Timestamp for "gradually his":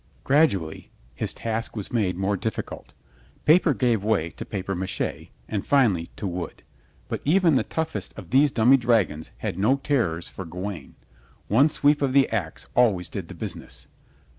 0.23-1.31